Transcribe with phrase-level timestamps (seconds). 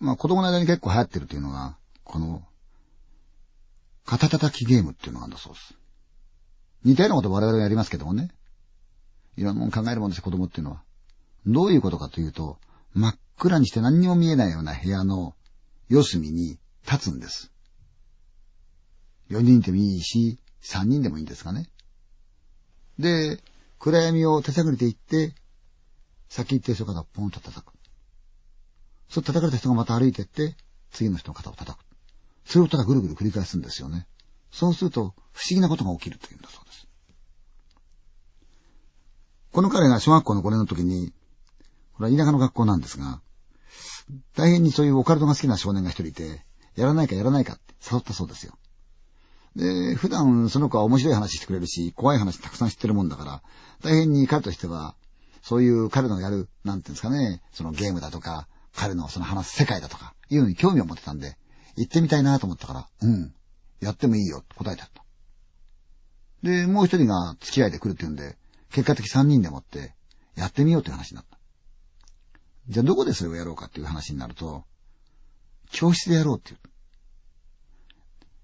[0.00, 2.42] まあ子供の間に結構流行ってるというのが、この、
[4.06, 5.74] 肩叩きゲームっていうのがあるんだそうです。
[6.84, 8.30] 似たようなこと我々がやりますけどもね。
[9.36, 10.82] いろんなもの考えるもんですよ、子供っていうのは。
[11.46, 12.58] どういうことかというと、
[12.94, 15.34] 真っ暗にして何にも見えないような部屋の
[15.88, 16.58] 四隅に
[16.90, 17.52] 立つんです。
[19.30, 21.68] 4人でもいいし、3人でもいいんですがね。
[22.98, 23.42] で、
[23.78, 25.34] 暗闇を手探りで行って、
[26.28, 27.72] 先行ってる人からポンと叩く。
[29.10, 30.56] そう叩かれた人がまた歩いてって、
[30.92, 31.84] 次の人の肩を叩く。
[32.44, 34.06] それをただぐるぐる繰り返すんですよね。
[34.50, 36.86] そうすると、不思議なことが起きるというんだそうです。
[39.52, 41.12] この彼が小学校の5年の時に、
[41.94, 43.20] これは田舎の学校なんですが、
[44.34, 46.44] 大変にそういうオカルトが好きな少年が一人いて、
[46.76, 48.56] やらないかやらないかって誘ったそうですよ。
[49.56, 53.42] で、普段その子は面白い話してくれるし、怖い話たくさん知ってるもんだから、
[53.82, 54.94] 大変に彼としては、
[55.42, 61.36] そういう彼のやる、なんていうんですかね、そのゲームだとか、彼のその話す世界だとか、いうのに興味を持ってたんで、
[61.76, 63.34] 行ってみたいなと思ったから、うん、
[63.80, 65.04] やってもいいよ、答えてあった。
[66.42, 68.36] で、もう一人が付き合いで来るって言うんで、
[68.70, 69.94] 結果的三人でもって、
[70.36, 71.38] やってみようって話になった。
[72.68, 74.64] じゃあどこでそれをやろうかっていう話になると、
[75.70, 76.58] 教室でやろうっていう。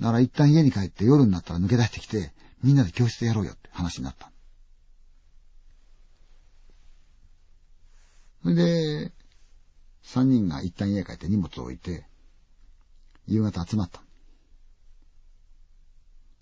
[0.00, 4.30] だから一旦家に帰って夜になったら抜け出してきて、みんなで教室でやろうよって話になった。
[8.42, 9.12] それで、
[10.10, 12.06] 三人が一旦家帰って荷物を置いて、
[13.26, 14.00] 夕方集まった。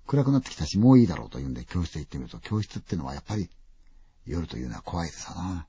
[0.06, 3.50] 暗くなってきたし、もういいだろうと言うんで教室へ行ってみると、教室ってのはやっぱり
[4.25, 5.67] 夜というのは怖いでさな。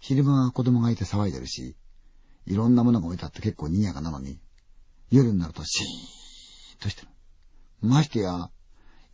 [0.00, 1.76] 昼間は子供がいて騒いでるし、
[2.44, 4.38] いろんなものが置いてあって結構賑やかなのに、
[5.10, 7.08] 夜になるとシーンとしてる。
[7.80, 8.50] ましてや、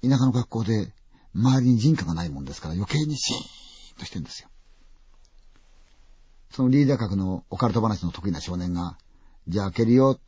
[0.02, 0.92] 田舎の学校で
[1.32, 3.36] 周りに人家がないもんですから余計にシー
[3.94, 4.48] ンとしてるんですよ。
[6.54, 8.96] そのリーダー格のオカルト話の得意な少年が、
[9.48, 10.20] じゃあ開けるよ。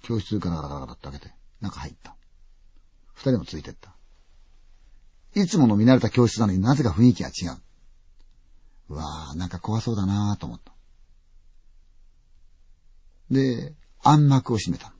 [0.00, 2.16] 教室ガラガラガラって開けて、中入った。
[3.12, 3.94] 二人もついてった。
[5.34, 7.60] いつもの見慣れた教室なのになぜか雰囲気が違う。
[8.88, 10.72] うわぁ、なんか怖そうだなぁと思った。
[13.30, 14.94] で、暗幕を閉めた。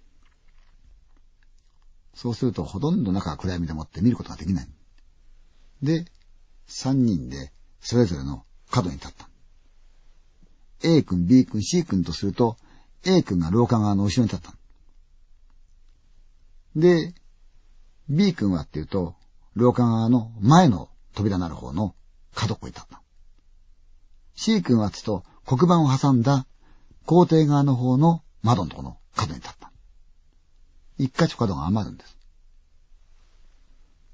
[2.13, 4.69] そうするとほとんど中が暗闇でもって見ることができない。
[5.83, 6.05] で、
[6.67, 9.30] 三人でそれぞれの角に立った。
[10.83, 12.57] A 君、B 君、C 君とすると、
[13.05, 14.55] A 君が廊下側の後ろに立った。
[16.77, 17.15] で、
[18.09, 19.15] B 君はっていうと、
[19.55, 21.95] 廊下側の前の扉なる方の
[22.35, 23.03] 角っこに立った。
[24.35, 26.47] C 君はつと黒板を挟んだ
[27.05, 29.71] 校庭側の方の窓のとこの角に立った。
[30.99, 32.17] 一箇所角が余るんです。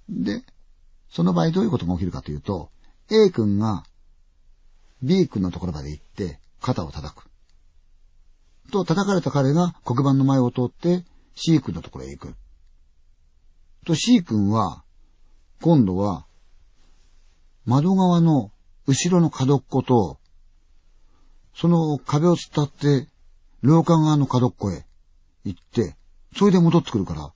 [0.09, 0.43] で、
[1.11, 2.71] その場合どういうことが起きるかというと、
[3.11, 3.85] A 君が
[5.03, 7.31] B 君のところまで行って肩を叩く。
[8.73, 11.05] と、叩かれた彼が黒板の前を通って
[11.37, 12.35] C 君のところへ行く。
[13.85, 14.83] と C 君は、
[15.63, 16.27] 今度は、
[17.65, 18.51] 窓側の
[18.87, 20.19] 後ろの角っこと、
[21.55, 23.09] その壁を伝って、
[23.63, 24.85] 廊下側の角っこへ
[25.45, 25.97] 行って、
[26.37, 27.33] それで戻ってくるから、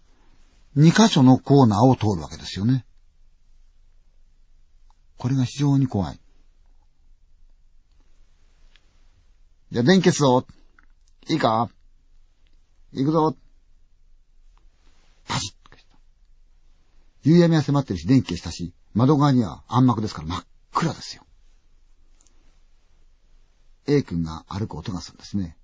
[0.74, 2.84] 二箇所のコーナーを通るわけですよね。
[5.16, 6.20] これが非常に怖い。
[9.72, 10.47] じゃあ電気消すぞ。
[11.28, 11.70] いいか？
[12.92, 13.36] 行くぞ。
[15.28, 15.97] パシッとした
[17.22, 21.25] 夕闇は迫ってるし、電気消したし、窓側には暗幕ですから真っ暗ですよ。
[23.86, 25.56] A 君が歩く音がするんですね。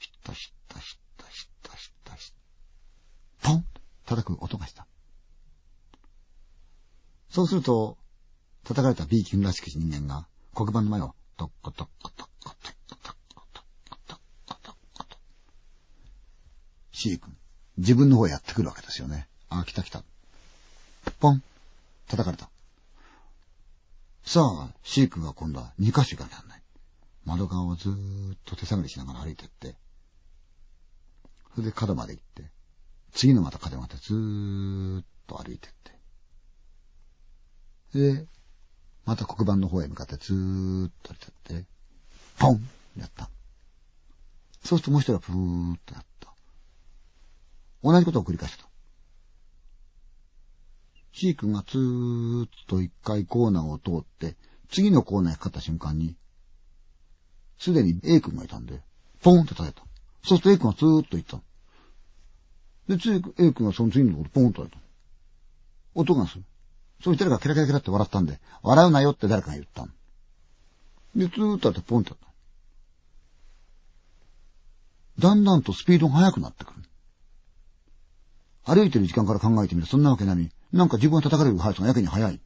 [0.00, 2.32] ひったひったひったひったひったひ
[3.42, 3.48] た。
[3.48, 3.64] ポン
[4.06, 4.88] 叩く音がした。
[7.28, 7.96] そうすると、
[8.64, 15.16] 叩かれた B 君らしき人間が黒板の前をトッコトッコトッコトッコトッコトッコトッコトッコト。
[16.90, 17.36] C 君。
[17.76, 19.28] 自分の方やってくるわけですよね。
[19.48, 20.02] あ、来た来た。
[21.20, 21.40] ポン
[22.08, 22.50] 叩かれた。
[24.24, 26.62] さあ、シークが今度は2箇所行かなきゃなない。
[27.24, 29.76] 窓側をずーっと手探りしながら歩いてって、
[31.54, 32.50] それで角まで行って、
[33.12, 35.70] 次のまた角までずーっと歩いてっ
[37.92, 38.26] て、で、
[39.08, 41.66] また黒板の方へ向かってずーっと歩いてって、
[42.38, 42.60] ポン
[42.98, 43.30] やった。
[44.62, 46.28] そうするともう一人はプーっとやった。
[47.82, 48.66] 同じことを繰り返した。
[51.14, 54.36] C 君がずーっと一回コーナーを通って、
[54.68, 56.14] 次のコーナーにかかった瞬間に、
[57.58, 58.82] すでに A 君がいたんで、
[59.22, 59.80] ポンって叩いた。
[60.22, 61.40] そうすると A 君がずーっと行った。
[62.94, 64.86] で、次 A 君がその次のところポンと叩いた。
[65.94, 66.44] 音がする。
[67.02, 69.86] そうしたらケラケラケラって笑ったんで、笑うなよって誰かが言った
[71.14, 72.28] で、ずーっとやってポンってやった。
[75.28, 76.82] だんだんとスピードが速くなってくる。
[78.64, 82.40] 歩いてる時間から考えてみるそんなわけない、なんか自分が叩かれる速さがやけに速い。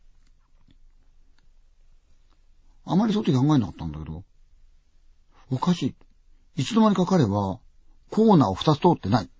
[2.84, 4.22] あまりそういう時考えなかったんだけど、
[5.50, 5.94] おかしい。
[6.62, 7.58] いつの間にか彼は、
[8.10, 9.30] コーナーを二つ通ってない。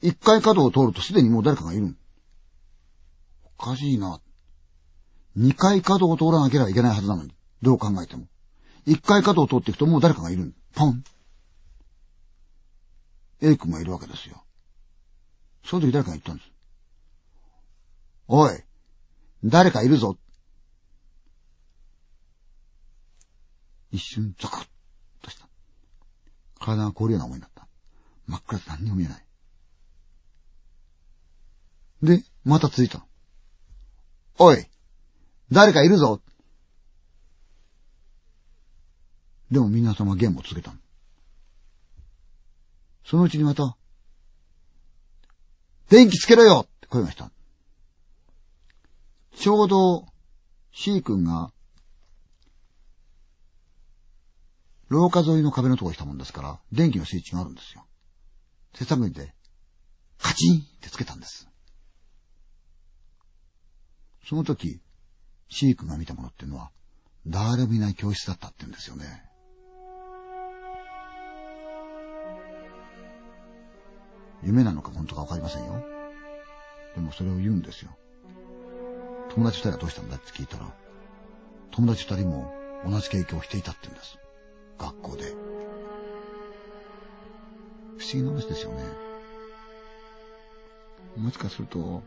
[0.00, 1.96] 一回角を通るとすでにもう誰かがいる。
[3.58, 4.20] おかしいな。
[5.36, 7.34] 二回角を通らなければいけないはずなのに。
[7.62, 8.26] どう考えても。
[8.86, 10.54] 一回角を通っていくともう誰かがいる。
[10.74, 11.04] ポン。
[13.42, 14.42] A 君がいるわけですよ。
[15.64, 16.50] その時誰かが言ったんです。
[18.28, 18.50] おい、
[19.44, 20.16] 誰かいるぞ。
[23.92, 24.66] 一瞬ゾクッ
[25.22, 25.48] とした。
[26.58, 27.66] 体が凍るような思いになった。
[28.26, 29.24] 真っ暗で何にも見えない。
[32.02, 33.06] で、また続いた。
[34.38, 34.66] おい
[35.50, 36.20] 誰かいるぞ
[39.50, 40.78] でも皆様ゲームを続けたの
[43.06, 43.76] そのうちにまた、
[45.88, 47.30] 電気つけろよって声がした。
[49.36, 50.06] ちょうど
[50.72, 51.52] C 君が、
[54.88, 57.86] 廊下沿いの壁のとこに来たもんですから、電気のスイッチがあるんですよ。
[58.72, 59.32] 手探りで、
[60.18, 61.48] カチンってつけたんです。
[64.28, 64.80] その時、
[65.48, 66.70] シークが見たものっていうのは、
[67.26, 69.24] 誰もいない教室だったって言うんですよね。
[74.42, 75.84] 夢なのか本当かわかりませんよ。
[76.94, 77.90] でもそれを言うんですよ。
[79.30, 80.72] 友達二人はどうしたんだって聞いたら、
[81.72, 82.52] 友達二人も
[82.86, 84.18] 同じ経験をしていたって言うんです。
[84.78, 85.24] 学校で。
[87.98, 88.82] 不思議な話ですよね。
[91.16, 92.02] もしかすると、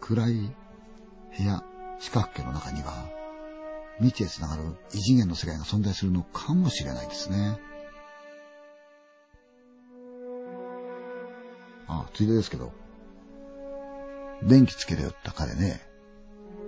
[0.00, 0.54] 暗い
[1.38, 1.62] 部屋、
[1.98, 2.92] 四角形の中には、
[3.98, 4.62] 未知へ繋がる
[4.92, 7.58] 異次元の世界が存在するのかもしれないですね。
[11.86, 12.72] あ、ついでですけど、
[14.42, 15.80] 電気つけるよった彼ね、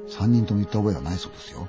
[0.08, 1.68] 三人とも言った覚えがないそうですよ。